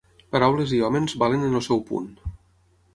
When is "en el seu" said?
1.51-1.85